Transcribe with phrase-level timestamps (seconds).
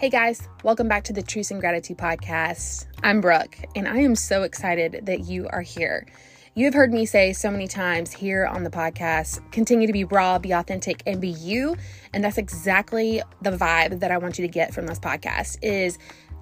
[0.00, 2.86] Hey guys, welcome back to the Truth and Gratitude podcast.
[3.02, 6.06] I'm Brooke, and I am so excited that you are here.
[6.54, 10.04] You have heard me say so many times here on the podcast continue to be
[10.04, 11.76] raw, be authentic, and be you.
[12.14, 15.98] And that's exactly the vibe that I want you to get from this podcast is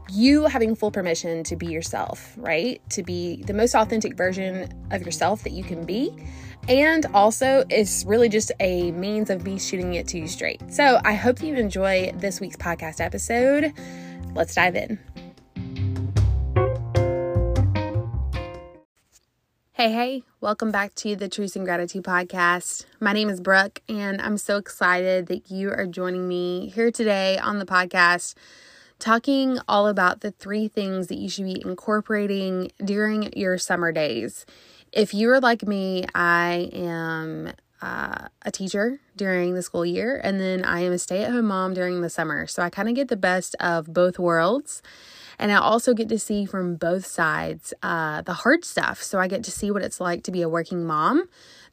[0.08, 2.80] you having full permission to be yourself, right?
[2.90, 6.14] To be the most authentic version of yourself that you can be.
[6.68, 10.60] And also, it's really just a means of me shooting it to you straight.
[10.70, 13.72] So I hope you enjoy this week's podcast episode.
[14.34, 14.98] Let's dive in.
[19.72, 22.84] Hey, hey, welcome back to the Truth and Gratitude podcast.
[23.00, 27.38] My name is Brooke, and I'm so excited that you are joining me here today
[27.38, 28.34] on the podcast
[28.98, 34.44] talking all about the three things that you should be incorporating during your summer days.
[34.92, 40.40] If you are like me, I am uh, a teacher during the school year, and
[40.40, 42.46] then I am a stay at home mom during the summer.
[42.46, 44.82] So I kind of get the best of both worlds.
[45.38, 49.02] And I also get to see from both sides uh, the hard stuff.
[49.02, 51.28] So I get to see what it's like to be a working mom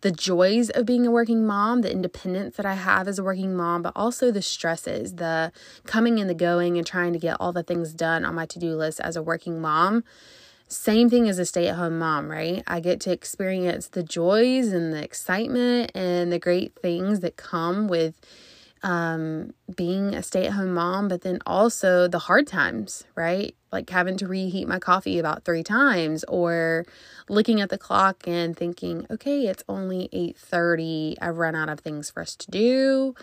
[0.06, 3.56] the joys of being a working mom, the independence that I have as a working
[3.56, 5.52] mom, but also the stresses, the
[5.88, 8.60] coming and the going and trying to get all the things done on my to
[8.60, 10.04] do list as a working mom.
[10.76, 12.62] Same thing as a stay at home mom, right?
[12.68, 17.88] I get to experience the joys and the excitement and the great things that come
[17.88, 18.14] with
[18.84, 23.56] um, being a stay at home mom, but then also the hard times, right?
[23.72, 26.86] Like having to reheat my coffee about three times or
[27.30, 31.16] looking at the clock and thinking, okay, it's only 8:30.
[31.22, 33.16] I've run out of things for us to do.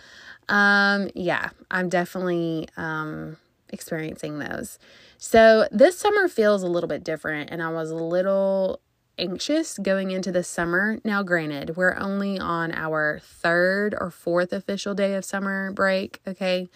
[0.49, 3.37] Um, yeah, I'm definitely um,
[3.73, 4.79] experiencing those.
[5.19, 8.81] So this summer feels a little bit different, and I was a little
[9.19, 10.99] anxious going into the summer.
[11.05, 16.69] Now, granted, we're only on our third or fourth official day of summer break, okay?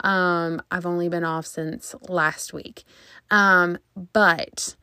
[0.00, 2.84] Um, I've only been off since last week.
[3.30, 4.76] Um, but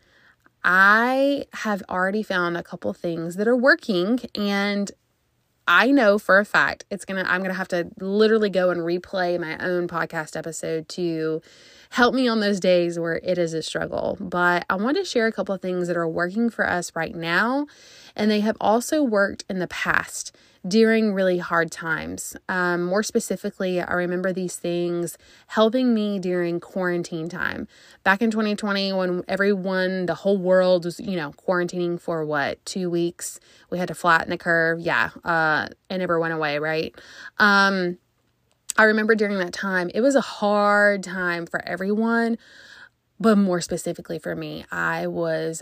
[0.64, 4.92] I have already found a couple things that are working and
[5.68, 8.69] I know for a fact it's going to I'm going to have to literally go
[8.69, 11.41] and replay my own podcast episode to
[11.90, 14.18] help me on those days where it is a struggle.
[14.19, 17.16] But I want to share a couple of things that are working for us right
[17.16, 17.68] now,
[18.16, 20.35] and they have also worked in the past
[20.66, 22.38] during really hard times.
[22.47, 27.68] Um, more specifically, I remember these things helping me during quarantine time.
[28.03, 32.90] Back in 2020, when everyone, the whole world was, you know, quarantining for what, two
[32.90, 33.40] weeks?
[33.69, 34.80] We had to flatten the curve.
[34.80, 35.09] Yeah.
[35.24, 36.95] Uh, it never went away, right?
[37.40, 37.97] Um,
[38.78, 42.38] I remember during that time, it was a hard time for everyone,
[43.19, 44.66] but more specifically for me.
[44.72, 45.62] I was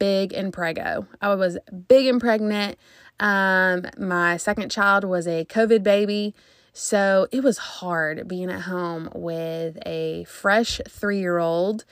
[0.00, 1.06] big in prego.
[1.20, 1.56] I was
[1.86, 2.76] big and pregnant.
[3.20, 6.34] Um, my second child was a COVID baby.
[6.72, 11.84] So it was hard being at home with a fresh three year old,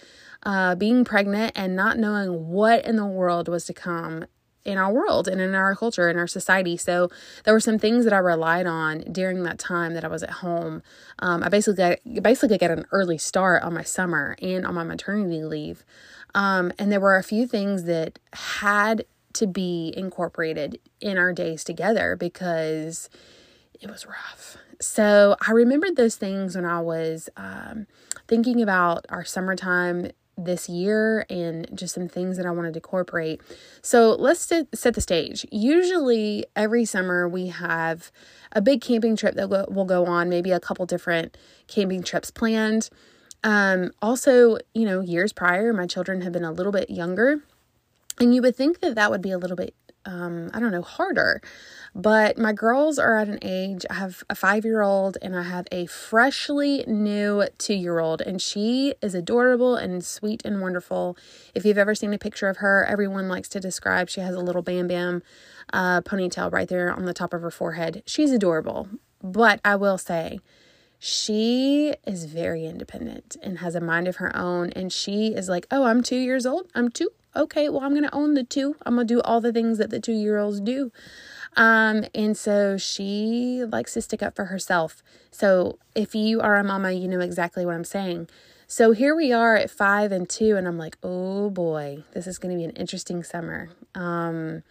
[0.42, 4.24] uh, being pregnant and not knowing what in the world was to come
[4.68, 6.76] in our world and in our culture and our society.
[6.76, 7.08] So
[7.44, 10.30] there were some things that I relied on during that time that I was at
[10.30, 10.82] home.
[11.20, 14.84] Um, I basically got, basically got an early start on my summer and on my
[14.84, 15.84] maternity leave.
[16.34, 21.64] Um, and there were a few things that had to be incorporated in our days
[21.64, 23.08] together because
[23.80, 24.58] it was rough.
[24.80, 27.86] So I remembered those things when I was um,
[28.26, 33.40] thinking about our summertime this year and just some things that I wanted to incorporate.
[33.82, 35.44] So let's set, the stage.
[35.50, 38.10] Usually, every summer, we have
[38.52, 42.88] a big camping trip that will go on, maybe a couple different camping trips planned.
[43.44, 47.42] Um, also, you know, years prior, my children have been a little bit younger,
[48.18, 50.82] and you would think that that would be a little bit, um, I don't know,
[50.82, 51.40] harder.
[51.94, 55.42] But my girls are at an age, I have a five year old and I
[55.42, 61.16] have a freshly new two year old, and she is adorable and sweet and wonderful.
[61.54, 64.40] If you've ever seen a picture of her, everyone likes to describe she has a
[64.40, 65.22] little bam bam
[65.72, 68.02] uh, ponytail right there on the top of her forehead.
[68.06, 68.88] She's adorable.
[69.22, 70.38] But I will say,
[70.98, 74.70] she is very independent and has a mind of her own.
[74.70, 76.68] And she is like, Oh, I'm two years old.
[76.74, 77.10] I'm two.
[77.36, 78.74] Okay, well, I'm going to own the two.
[78.84, 80.90] I'm going to do all the things that the two year olds do.
[81.56, 85.02] Um, and so she likes to stick up for herself.
[85.30, 88.28] So if you are a mama, you know exactly what I'm saying.
[88.66, 92.38] So here we are at five and two, and I'm like, oh boy, this is
[92.38, 93.70] going to be an interesting summer.
[93.94, 94.62] Um,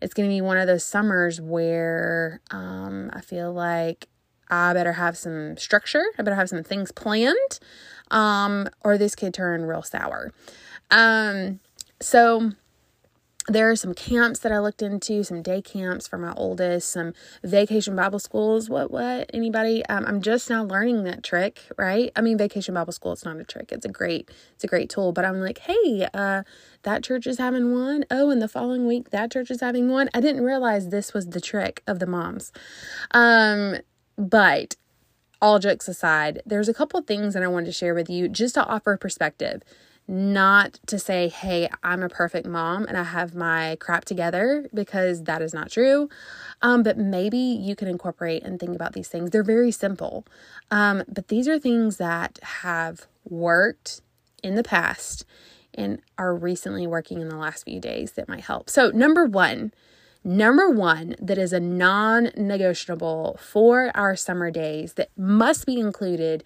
[0.00, 4.08] it's going to be one of those summers where um, I feel like
[4.48, 6.02] I better have some structure.
[6.18, 7.60] I better have some things planned,
[8.10, 10.32] um, or this could turn real sour.
[10.90, 11.60] Um,
[12.00, 12.52] so
[13.48, 17.12] there are some camps that I looked into, some day camps for my oldest, some
[17.42, 18.70] vacation Bible schools.
[18.70, 19.30] What, what?
[19.34, 19.84] Anybody?
[19.86, 22.12] Um, I'm just now learning that trick, right?
[22.14, 23.72] I mean, vacation Bible school, it's not a trick.
[23.72, 25.12] It's a great, it's a great tool.
[25.12, 26.44] But I'm like, hey, uh,
[26.84, 28.04] that church is having one.
[28.10, 30.08] Oh, and the following week, that church is having one.
[30.14, 32.52] I didn't realize this was the trick of the moms.
[33.10, 33.78] Um,
[34.16, 34.76] but
[35.40, 38.54] all jokes aside, there's a couple things that I wanted to share with you just
[38.54, 39.62] to offer perspective
[40.08, 45.24] not to say, hey, I'm a perfect mom and I have my crap together because
[45.24, 46.08] that is not true.
[46.60, 49.30] Um, but maybe you can incorporate and think about these things.
[49.30, 50.26] They're very simple.
[50.70, 54.02] Um, but these are things that have worked
[54.42, 55.24] in the past
[55.74, 58.68] and are recently working in the last few days that might help.
[58.68, 59.72] So, number one,
[60.24, 66.44] number one that is a non negotiable for our summer days that must be included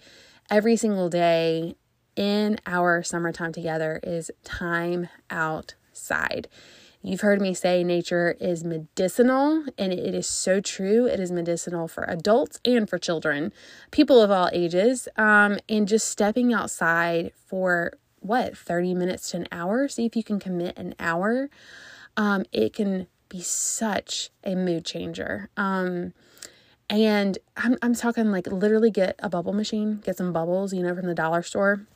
[0.50, 1.74] every single day
[2.16, 6.48] in our summertime together is time outside.
[7.02, 11.06] You've heard me say nature is medicinal, and it is so true.
[11.06, 13.52] It is medicinal for adults and for children,
[13.92, 15.06] people of all ages.
[15.16, 19.86] Um, and just stepping outside for what, 30 minutes to an hour?
[19.86, 21.48] See if you can commit an hour.
[22.16, 25.48] Um, it can be such a mood changer.
[25.56, 26.12] Um,
[26.90, 30.94] and I'm, I'm talking like literally get a bubble machine, get some bubbles, you know,
[30.94, 31.86] from the dollar store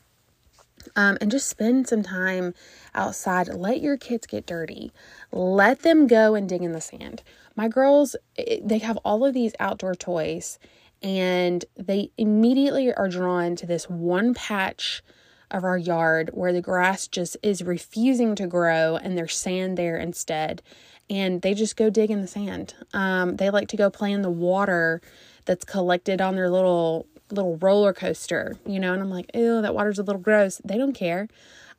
[0.97, 2.55] um, and just spend some time
[2.94, 3.49] outside.
[3.49, 4.93] Let your kids get dirty.
[5.32, 7.23] Let them go and dig in the sand.
[7.56, 10.59] My girls, they have all of these outdoor toys,
[11.03, 15.03] and they immediately are drawn to this one patch
[15.50, 19.97] of our yard where the grass just is refusing to grow and there's sand there
[19.97, 20.62] instead.
[21.09, 22.75] And they just go dig in the sand.
[22.94, 25.00] Um, they like to go play in the water
[25.44, 29.75] that's collected on their little little roller coaster, you know, and I'm like, ew, that
[29.75, 30.61] water's a little gross.
[30.65, 31.29] They don't care.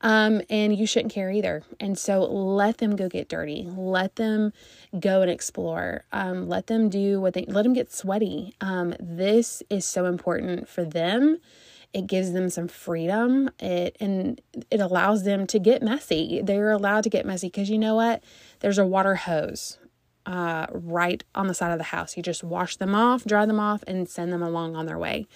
[0.01, 1.63] Um, and you shouldn't care either.
[1.79, 3.67] And so let them go get dirty.
[3.69, 4.51] Let them
[4.99, 6.05] go and explore.
[6.11, 8.55] Um, let them do what they let them get sweaty.
[8.61, 11.37] Um, this is so important for them.
[11.93, 13.51] It gives them some freedom.
[13.59, 16.41] It and it allows them to get messy.
[16.43, 18.23] They're allowed to get messy because you know what?
[18.61, 19.77] There's a water hose
[20.25, 22.15] uh, right on the side of the house.
[22.15, 25.27] You just wash them off, dry them off, and send them along on their way.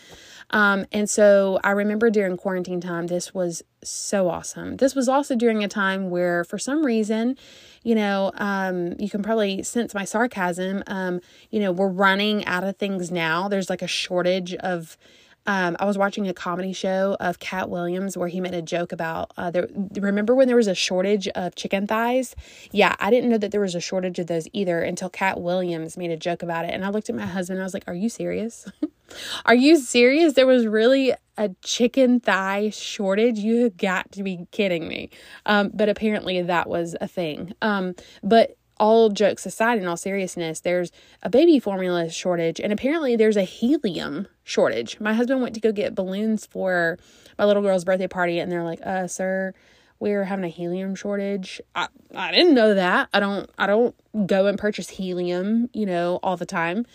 [0.51, 4.77] Um, and so I remember during quarantine time, this was so awesome.
[4.77, 7.37] This was also during a time where, for some reason,
[7.83, 10.83] you know, um, you can probably sense my sarcasm.
[10.87, 13.47] Um, you know, we're running out of things now.
[13.47, 14.97] There's like a shortage of
[15.45, 18.91] um, I was watching a comedy show of Katt Williams where he made a joke
[18.91, 19.67] about uh, there.
[19.99, 22.35] Remember when there was a shortage of chicken thighs?
[22.71, 25.97] Yeah, I didn't know that there was a shortage of those either until Katt Williams
[25.97, 26.71] made a joke about it.
[26.71, 27.59] And I looked at my husband.
[27.59, 28.65] I was like, "Are you serious?
[29.45, 30.33] Are you serious?
[30.33, 33.37] There was really a chicken thigh shortage?
[33.37, 35.11] You got to be kidding me!"
[35.45, 37.53] Um, but apparently that was a thing.
[37.61, 40.91] Um, but all jokes aside, in all seriousness, there's
[41.23, 44.99] a baby formula shortage, and apparently there's a helium shortage.
[44.99, 46.97] My husband went to go get balloons for
[47.37, 49.53] my little girl's birthday party, and they're like, "Uh, sir,
[49.99, 53.09] we're having a helium shortage." I I didn't know that.
[53.13, 53.95] I don't I don't
[54.27, 56.85] go and purchase helium, you know, all the time.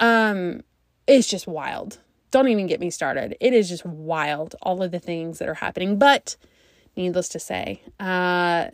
[0.00, 0.62] Um,
[1.06, 1.98] it's just wild.
[2.30, 3.36] Don't even get me started.
[3.40, 6.36] It is just wild all of the things that are happening, but
[6.96, 8.66] needless to say, uh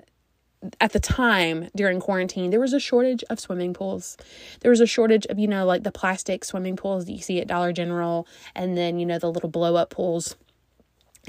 [0.80, 4.16] at the time during quarantine, there was a shortage of swimming pools.
[4.60, 7.40] There was a shortage of, you know, like the plastic swimming pools that you see
[7.40, 10.36] at Dollar General, and then, you know, the little blow up pools.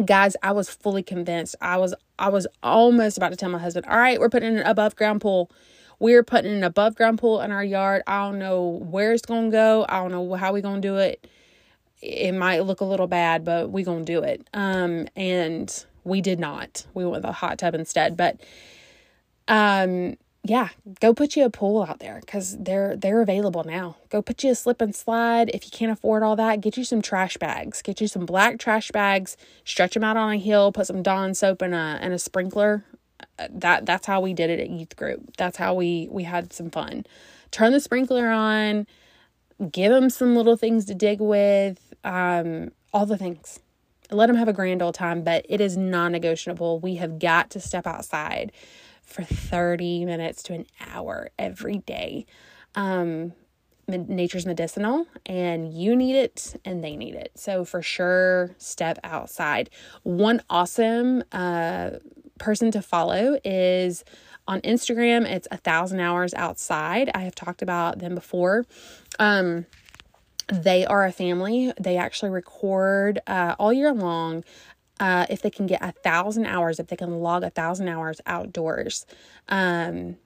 [0.03, 1.55] Guys, I was fully convinced.
[1.61, 4.65] I was I was almost about to tell my husband, all right, we're putting an
[4.65, 5.51] above ground pool.
[5.99, 8.03] We're putting an above ground pool in our yard.
[8.07, 9.85] I don't know where it's gonna go.
[9.89, 11.27] I don't know how we're gonna do it.
[12.01, 14.47] It might look a little bad, but we're gonna do it.
[14.53, 16.85] Um, and we did not.
[16.93, 18.15] We went with a hot tub instead.
[18.15, 18.39] But
[19.49, 20.69] um, yeah,
[21.01, 23.97] go put you a pool out there because they're they're available now.
[24.09, 25.51] Go put you a slip and slide.
[25.53, 27.81] If you can't afford all that, get you some trash bags.
[27.81, 29.35] Get you some black trash bags.
[29.65, 30.71] Stretch them out on a hill.
[30.71, 32.85] Put some Dawn soap and a and a sprinkler.
[33.37, 35.35] Uh, that that's how we did it at youth group.
[35.37, 37.05] That's how we we had some fun.
[37.51, 38.87] Turn the sprinkler on.
[39.71, 41.93] Give them some little things to dig with.
[42.05, 43.59] Um, all the things.
[44.09, 45.21] Let them have a grand old time.
[45.23, 46.79] But it is non-negotiable.
[46.79, 48.53] We have got to step outside
[49.09, 52.25] for 30 minutes to an hour every day.
[52.75, 53.33] Um,
[53.87, 57.31] nature's medicinal and you need it and they need it.
[57.35, 59.69] So for sure, step outside.
[60.03, 61.91] One awesome uh,
[62.37, 64.03] person to follow is
[64.47, 65.25] on Instagram.
[65.25, 67.09] It's a thousand hours outside.
[67.13, 68.65] I have talked about them before.
[69.17, 69.65] Um,
[70.51, 71.71] they are a family.
[71.79, 74.43] They actually record uh, all year long
[74.99, 78.21] uh, if they can get a thousand hours, if they can log a thousand hours
[78.25, 79.05] outdoors.
[79.47, 80.17] Um,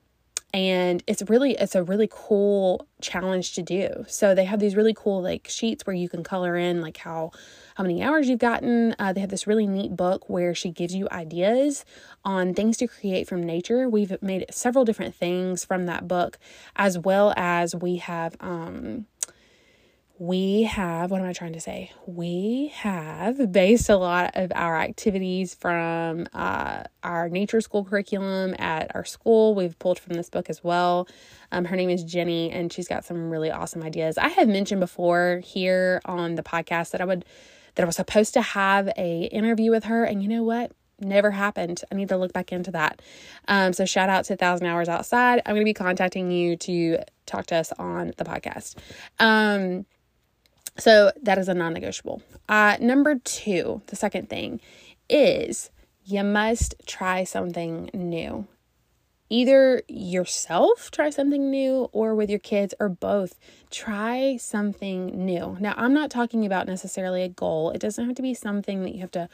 [0.54, 4.04] and it's really it's a really cool challenge to do.
[4.06, 7.32] So they have these really cool like sheets where you can color in like how
[7.74, 8.94] how many hours you've gotten.
[8.96, 11.84] Uh, they have this really neat book where she gives you ideas
[12.24, 13.88] on things to create from nature.
[13.88, 16.38] We've made several different things from that book
[16.76, 19.06] as well as we have um
[20.18, 21.90] we have, what am I trying to say?
[22.06, 28.94] We have based a lot of our activities from uh, our nature school curriculum at
[28.94, 29.56] our school.
[29.56, 31.08] We've pulled from this book as well.
[31.50, 34.16] Um, her name is Ginny, and she's got some really awesome ideas.
[34.16, 37.24] I have mentioned before here on the podcast that I would
[37.74, 40.70] that I was supposed to have a interview with her, and you know what?
[41.00, 41.82] Never happened.
[41.90, 43.02] I need to look back into that.
[43.48, 45.42] Um, so shout out to Thousand Hours Outside.
[45.44, 48.76] I'm going to be contacting you to talk to us on the podcast.
[49.18, 49.86] Um,
[50.76, 52.22] so that is a non negotiable.
[52.48, 54.60] Uh, number two, the second thing
[55.08, 55.70] is
[56.04, 58.46] you must try something new.
[59.30, 63.38] Either yourself try something new or with your kids or both.
[63.70, 65.56] Try something new.
[65.60, 68.94] Now, I'm not talking about necessarily a goal, it doesn't have to be something that
[68.94, 69.28] you have to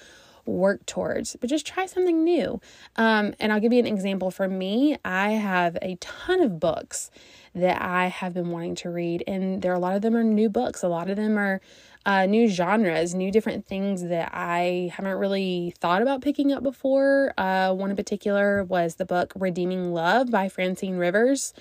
[0.46, 2.60] work towards, but just try something new.
[2.96, 4.30] Um, and I'll give you an example.
[4.30, 7.10] For me, I have a ton of books
[7.54, 10.22] that I have been wanting to read, and there are a lot of them are
[10.22, 10.82] new books.
[10.82, 11.60] A lot of them are
[12.06, 17.34] uh, new genres, new different things that I haven't really thought about picking up before.
[17.36, 21.52] Uh, one in particular was the book Redeeming Love by Francine Rivers.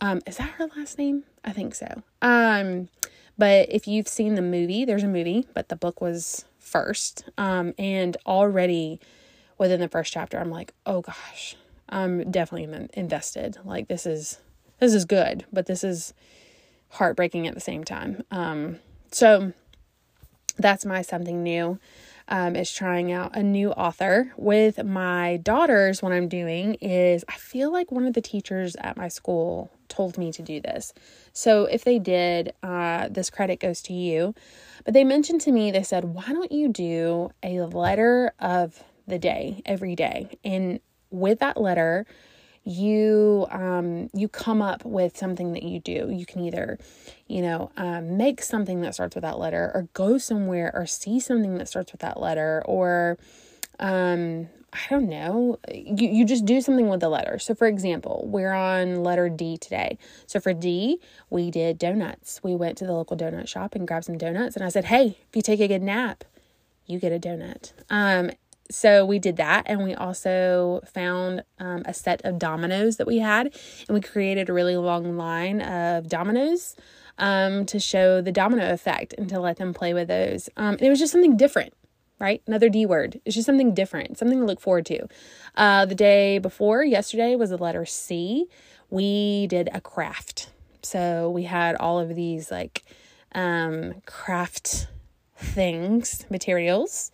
[0.00, 1.24] Um, is that her last name?
[1.44, 2.02] I think so.
[2.22, 2.88] Um,
[3.36, 6.44] but if you've seen the movie, there's a movie, but the book was
[6.74, 7.24] first.
[7.38, 8.98] Um, and already
[9.58, 11.54] within the first chapter, I'm like, oh gosh,
[11.88, 13.58] I'm definitely invested.
[13.64, 14.40] Like this is
[14.80, 16.14] this is good, but this is
[16.90, 18.24] heartbreaking at the same time.
[18.32, 18.80] Um,
[19.12, 19.52] so
[20.58, 21.78] that's my something new.
[22.26, 26.02] Um, is trying out a new author with my daughters.
[26.02, 30.18] What I'm doing is I feel like one of the teachers at my school told
[30.18, 30.92] me to do this.
[31.32, 34.34] So if they did, uh, this credit goes to you.
[34.84, 39.18] But they mentioned to me, they said, why don't you do a letter of the
[39.18, 40.38] day every day?
[40.44, 42.06] And with that letter,
[42.66, 46.78] you um you come up with something that you do you can either
[47.26, 51.20] you know um, make something that starts with that letter or go somewhere or see
[51.20, 53.18] something that starts with that letter or
[53.80, 55.58] um I don't know.
[55.72, 57.38] You you just do something with the letter.
[57.38, 59.98] So for example, we're on letter D today.
[60.26, 61.00] So for D,
[61.30, 62.40] we did donuts.
[62.42, 65.16] We went to the local donut shop and grabbed some donuts and I said, "Hey,
[65.28, 66.24] if you take a good nap,
[66.86, 68.32] you get a donut." Um
[68.70, 73.18] so we did that and we also found um, a set of dominoes that we
[73.18, 73.54] had
[73.88, 76.74] and we created a really long line of dominoes
[77.18, 80.88] um, to show the domino effect and to let them play with those um, it
[80.88, 81.74] was just something different
[82.18, 82.42] right?
[82.46, 83.20] Another d word.
[83.24, 85.06] It's just something different something to look forward to.
[85.56, 88.46] Uh, the day before yesterday was the letter c.
[88.90, 90.50] We did a craft.
[90.82, 92.84] So we had all of these like
[93.34, 94.88] um, craft
[95.36, 97.10] things materials.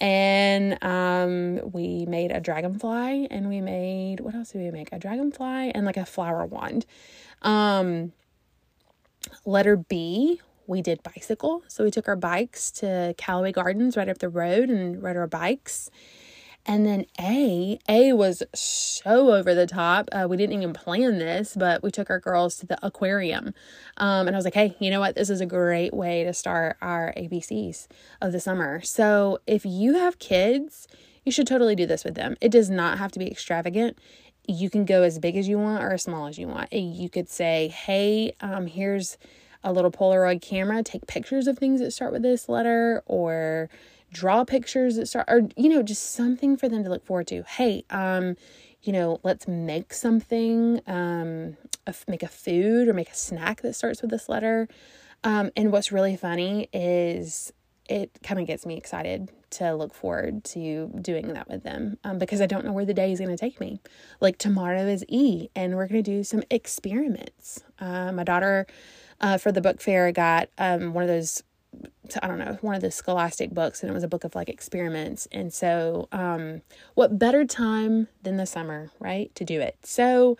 [0.00, 4.92] And um, we made a dragonfly and we made what else did we make?
[4.92, 6.84] A dragonfly and like a flower wand.
[7.42, 8.12] Um,
[9.44, 11.62] letter B, we did bicycle.
[11.68, 15.26] So we took our bikes to Callaway Gardens right up the road and rode our
[15.26, 15.90] bikes.
[16.66, 20.08] And then A, A was so over the top.
[20.12, 23.52] Uh, we didn't even plan this, but we took our girls to the aquarium.
[23.98, 25.14] Um, and I was like, hey, you know what?
[25.14, 27.86] This is a great way to start our ABCs
[28.22, 28.80] of the summer.
[28.80, 30.88] So if you have kids,
[31.24, 32.36] you should totally do this with them.
[32.40, 33.98] It does not have to be extravagant.
[34.46, 36.72] You can go as big as you want or as small as you want.
[36.72, 39.18] You could say, hey, um, here's
[39.64, 40.82] a little Polaroid camera.
[40.82, 43.68] Take pictures of things that start with this letter or
[44.12, 47.42] draw pictures that start or you know just something for them to look forward to
[47.42, 48.36] hey um
[48.82, 51.56] you know let's make something um
[52.06, 54.68] make a food or make a snack that starts with this letter
[55.24, 57.52] um and what's really funny is
[57.88, 62.18] it kind of gets me excited to look forward to doing that with them um,
[62.18, 63.80] because I don't know where the day is going to take me.
[64.20, 67.62] Like tomorrow is E, and we're going to do some experiments.
[67.78, 68.66] Uh, my daughter,
[69.20, 71.42] uh, for the book fair, I got um, one of those
[72.22, 74.48] I don't know, one of the scholastic books, and it was a book of like
[74.48, 75.26] experiments.
[75.32, 76.62] And so, um,
[76.94, 79.78] what better time than the summer, right, to do it?
[79.82, 80.36] So,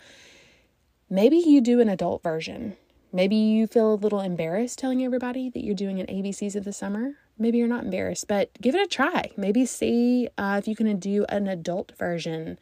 [1.09, 2.77] maybe you do an adult version.
[3.11, 6.73] Maybe you feel a little embarrassed telling everybody that you're doing an ABCs of the
[6.73, 7.13] summer.
[7.37, 9.31] Maybe you're not embarrassed, but give it a try.
[9.37, 12.59] Maybe see uh, if you can do an adult version.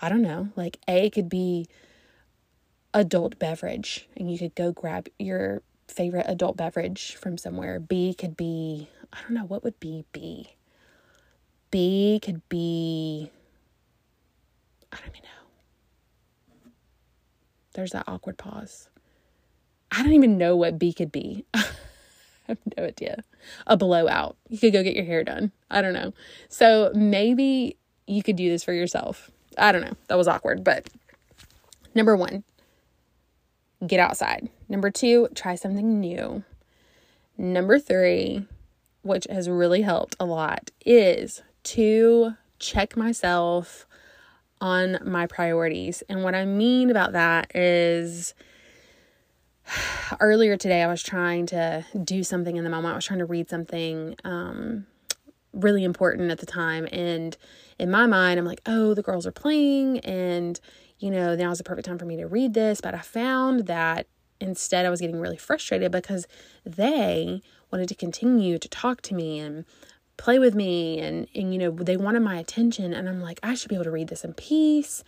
[0.00, 1.66] I don't know, like A could be
[2.94, 7.80] adult beverage, and you could go grab your favorite adult beverage from somewhere.
[7.80, 10.54] B could be, I don't know, what would be B?
[11.70, 13.30] B could be,
[14.92, 16.70] I don't even know.
[17.74, 18.88] there's that awkward pause.
[19.92, 21.44] I don't even know what B could be.
[21.54, 21.64] I
[22.48, 23.22] have no idea.
[23.66, 24.36] A blowout.
[24.48, 25.52] You could go get your hair done.
[25.70, 26.12] I don't know.
[26.48, 27.76] So maybe
[28.06, 29.30] you could do this for yourself.
[29.56, 29.94] I don't know.
[30.08, 30.88] That was awkward, but
[31.94, 32.42] number 1,
[33.86, 34.48] get outside.
[34.68, 36.42] Number 2, try something new.
[37.36, 38.44] Number 3,
[39.02, 43.86] which has really helped a lot, is to check myself
[44.60, 46.02] on my priorities.
[46.08, 48.34] And what I mean about that is
[50.20, 52.92] earlier today I was trying to do something in the moment.
[52.92, 54.86] I was trying to read something um,
[55.52, 57.36] really important at the time and
[57.78, 60.60] in my mind I'm like, "Oh, the girls are playing and
[60.98, 64.06] you know, now's the perfect time for me to read this." But I found that
[64.40, 66.26] instead I was getting really frustrated because
[66.64, 69.64] they wanted to continue to talk to me and
[70.16, 73.54] play with me and and you know they wanted my attention and I'm like I
[73.54, 75.04] should be able to read this in peace.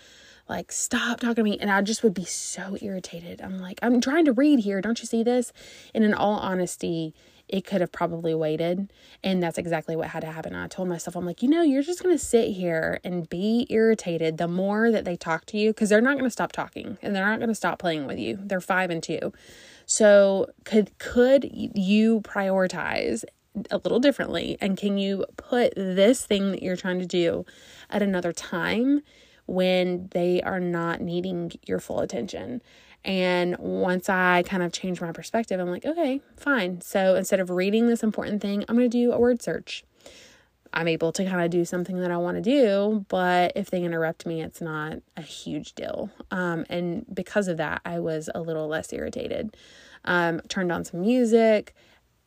[0.49, 1.59] Like stop talking to me.
[1.59, 3.41] And I just would be so irritated.
[3.41, 4.81] I'm like I'm trying to read here.
[4.81, 5.53] Don't you see this?
[5.95, 7.15] And in all honesty
[7.53, 8.93] it could have probably waited
[9.23, 11.83] and that's exactly what had to happen I told myself I'm like you know you're
[11.83, 15.71] just going to sit here and be irritated the more that they talk to you
[15.71, 18.19] because they're not going to stop talking and they're not going to stop playing with
[18.19, 19.33] you they're 5 and 2
[19.87, 23.25] so could could you prioritize
[23.71, 24.57] a little differently?
[24.61, 27.45] And can you put this thing that you're trying to do
[27.89, 29.03] at another time
[29.47, 32.63] when they are not needing your full attention?
[33.05, 36.81] And once I kind of change my perspective, I'm like, okay, fine.
[36.81, 39.85] So instead of reading this important thing, I'm going to do a word search.
[40.73, 43.83] I'm able to kind of do something that I want to do, but if they
[43.83, 46.11] interrupt me, it's not a huge deal.
[46.31, 49.57] Um, and because of that, I was a little less irritated.
[50.05, 51.75] Um, turned on some music,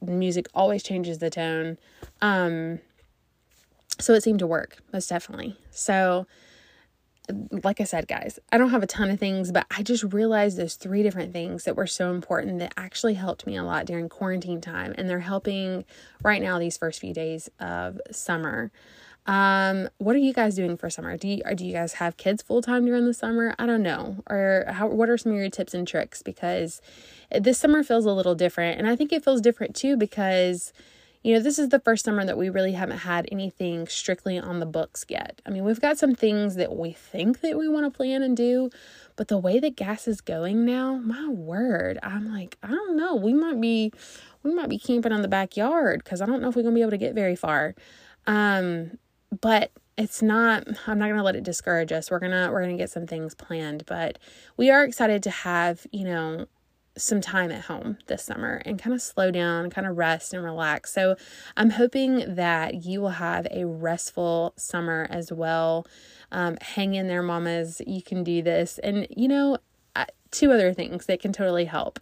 [0.01, 1.77] music always changes the tone.
[2.21, 2.79] Um,
[3.99, 5.57] so it seemed to work, most definitely.
[5.71, 6.27] So,
[7.63, 10.57] like I said, guys, I don't have a ton of things, but I just realized
[10.57, 14.09] those three different things that were so important that actually helped me a lot during
[14.09, 14.93] quarantine time.
[14.97, 15.85] And they're helping
[16.21, 18.71] right now, these first few days of summer.
[19.25, 21.15] Um, what are you guys doing for summer?
[21.15, 23.55] Do you do you guys have kids full time during the summer?
[23.57, 24.17] I don't know.
[24.29, 26.81] Or how what are some of your tips and tricks because
[27.31, 30.73] this summer feels a little different and I think it feels different too because
[31.23, 34.59] you know, this is the first summer that we really haven't had anything strictly on
[34.59, 35.41] the books yet.
[35.45, 38.35] I mean, we've got some things that we think that we want to plan and
[38.35, 38.69] do,
[39.15, 43.15] but the way that gas is going now, my word, I'm like, I don't know.
[43.15, 43.93] We might be
[44.43, 46.77] we might be camping on the backyard cuz I don't know if we're going to
[46.77, 47.73] be able to get very far.
[48.27, 48.97] Um
[49.41, 52.63] but it's not i'm not going to let it discourage us we're going to we're
[52.63, 54.17] going to get some things planned but
[54.57, 56.47] we are excited to have you know
[56.97, 60.43] some time at home this summer and kind of slow down kind of rest and
[60.43, 60.93] relax.
[60.93, 61.15] So
[61.57, 65.87] i'm hoping that you will have a restful summer as well.
[66.31, 68.79] Um, hang in there mamas you can do this.
[68.79, 69.57] And you know
[70.31, 71.99] two other things that can totally help.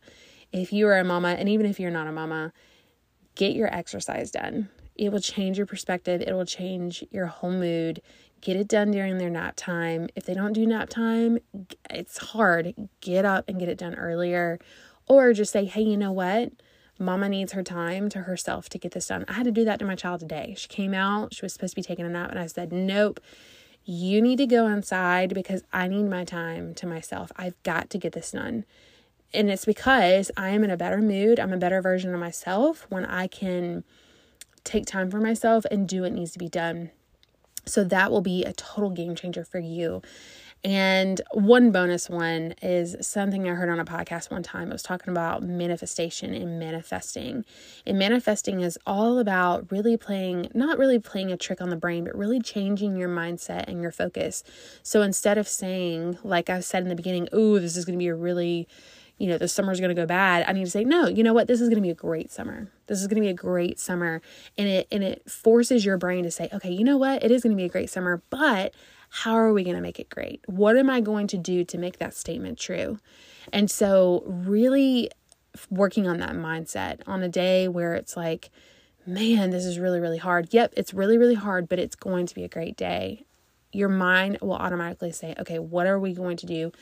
[0.51, 2.53] If you are a mama and even if you're not a mama
[3.35, 4.69] get your exercise done.
[4.95, 8.01] It will change your perspective, it will change your whole mood.
[8.41, 10.09] Get it done during their nap time.
[10.15, 11.37] If they don't do nap time,
[11.89, 12.73] it's hard.
[12.99, 14.59] Get up and get it done earlier.
[15.07, 16.51] Or just say, hey, you know what?
[16.97, 19.25] Mama needs her time to herself to get this done.
[19.27, 20.55] I had to do that to my child today.
[20.57, 23.19] She came out, she was supposed to be taking a nap, and I said, nope,
[23.83, 27.31] you need to go inside because I need my time to myself.
[27.35, 28.65] I've got to get this done.
[29.33, 31.39] And it's because I am in a better mood.
[31.39, 33.83] I'm a better version of myself when I can
[34.63, 36.91] take time for myself and do what needs to be done.
[37.65, 40.01] So that will be a total game changer for you.
[40.63, 44.69] And one bonus one is something I heard on a podcast one time.
[44.69, 47.45] I was talking about manifestation and manifesting.
[47.85, 52.03] And manifesting is all about really playing, not really playing a trick on the brain,
[52.03, 54.43] but really changing your mindset and your focus.
[54.83, 58.03] So instead of saying, like I said in the beginning, oh, this is going to
[58.03, 58.67] be a really
[59.17, 60.45] you know, the summer's going to go bad.
[60.47, 61.45] I need to say, no, you know what?
[61.45, 62.71] This is going to be a great summer.
[62.91, 64.21] This is going to be a great summer.
[64.57, 67.23] And it, and it forces your brain to say, okay, you know what?
[67.23, 68.73] It is going to be a great summer, but
[69.09, 70.41] how are we going to make it great?
[70.45, 72.99] What am I going to do to make that statement true?
[73.53, 75.09] And so, really
[75.69, 78.49] working on that mindset on a day where it's like,
[79.05, 80.53] man, this is really, really hard.
[80.53, 83.23] Yep, it's really, really hard, but it's going to be a great day.
[83.71, 86.73] Your mind will automatically say, okay, what are we going to do?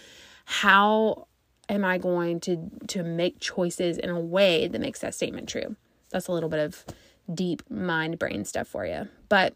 [0.45, 1.27] How
[1.69, 5.75] am I going to to make choices in a way that makes that statement true?
[6.11, 6.85] That's a little bit of
[7.33, 9.07] deep mind brain stuff for you.
[9.27, 9.55] But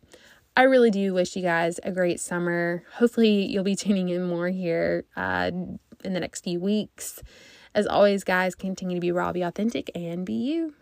[0.55, 2.83] I really do wish you guys a great summer.
[2.95, 5.51] Hopefully, you'll be tuning in more here uh,
[6.03, 7.21] in the next few weeks.
[7.75, 10.75] As always, guys, continue to be raw, be authentic, and be you.